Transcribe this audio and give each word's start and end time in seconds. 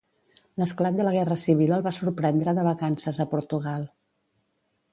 L'esclat 0.61 0.95
de 0.99 1.03
la 1.07 1.11
guerra 1.15 1.37
civil 1.41 1.75
el 1.77 1.85
va 1.89 1.93
sorprendre 1.97 2.55
de 2.59 2.63
vacances 2.69 3.23
a 3.27 3.29
Portugal. 3.35 3.87